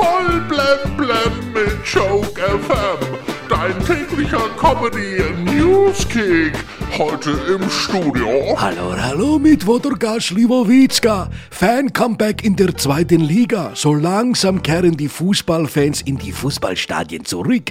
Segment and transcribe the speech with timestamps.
[0.00, 3.18] Voll blem blem mit Joke FM.
[3.50, 6.54] Dein täglicher Comedy Newskick.
[6.96, 8.56] Heute im Studio.
[8.56, 11.28] Hallo, hallo mit Wodorka Schliwowitzka.
[11.50, 13.72] Fan-Comeback in der zweiten Liga.
[13.74, 17.64] So langsam kehren die Fußballfans in die Fußballstadien zurück.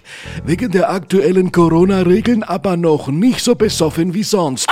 [0.45, 4.67] Wegen der aktuellen Corona-Regeln aber noch nicht so besoffen wie sonst.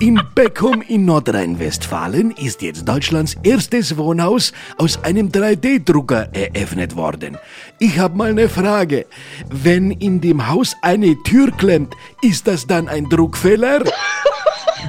[0.00, 7.36] In Beckum in Nordrhein-Westfalen ist jetzt Deutschlands erstes Wohnhaus aus einem 3D-Drucker eröffnet worden.
[7.78, 9.06] Ich habe mal eine Frage.
[9.50, 13.82] Wenn in dem Haus eine Tür klemmt, ist das dann ein Druckfehler?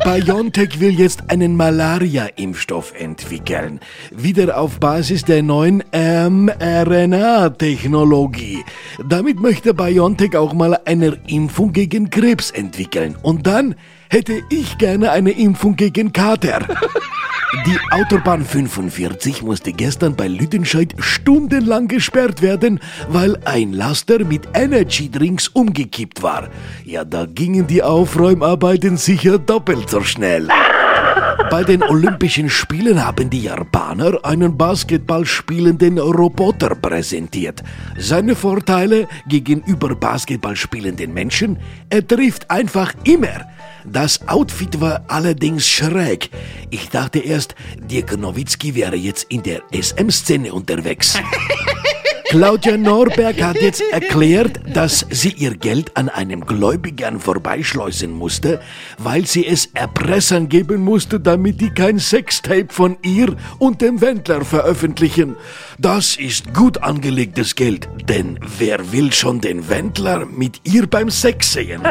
[0.03, 3.79] BioNTech will jetzt einen Malaria-Impfstoff entwickeln.
[4.09, 8.65] Wieder auf Basis der neuen mRNA-Technologie.
[9.07, 13.15] Damit möchte BioNTech auch mal eine Impfung gegen Krebs entwickeln.
[13.21, 13.75] Und dann
[14.09, 16.61] hätte ich gerne eine Impfung gegen Kater.
[17.65, 22.79] Die Autobahn 45 musste gestern bei Lüdenscheid stundenlang gesperrt werden,
[23.09, 26.47] weil ein Laster mit Energy Drinks umgekippt war.
[26.85, 30.47] Ja, da gingen die Aufräumarbeiten sicher doppelt so schnell.
[31.51, 37.61] Bei den Olympischen Spielen haben die Japaner einen Basketball spielenden Roboter präsentiert.
[37.97, 43.49] Seine Vorteile gegenüber Basketball spielenden Menschen, er trifft einfach immer.
[43.83, 46.29] Das Outfit war allerdings schräg.
[46.69, 51.19] Ich dachte erst, Dirk Nowitzki wäre jetzt in der SM-Szene unterwegs.
[52.31, 58.61] Claudia Norberg hat jetzt erklärt, dass sie ihr Geld an einem Gläubigern vorbeischleusen musste,
[58.97, 64.45] weil sie es Erpressern geben musste, damit die kein Sextape von ihr und dem Wendler
[64.45, 65.35] veröffentlichen.
[65.77, 71.51] Das ist gut angelegtes Geld, denn wer will schon den Wendler mit ihr beim Sex
[71.51, 71.81] sehen?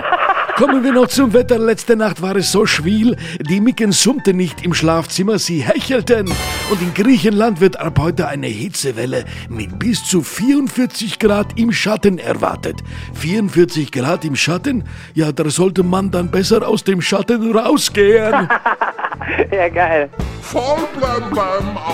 [0.61, 1.59] Kommen wir noch zum Wetter.
[1.59, 3.17] Letzte Nacht war es so schwül,
[3.49, 6.31] die Micken summten nicht im Schlafzimmer, sie hechelten.
[6.71, 12.19] Und in Griechenland wird ab heute eine Hitzewelle mit bis zu 44 Grad im Schatten
[12.19, 12.77] erwartet.
[13.15, 14.85] 44 Grad im Schatten?
[15.15, 18.33] Ja, da sollte man dann besser aus dem Schatten rausgehen.
[19.51, 20.11] ja, geil.
[20.43, 20.87] Voll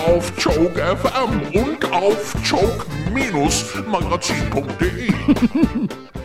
[0.05, 5.13] auf Joke FM und auf joke-magazin.de.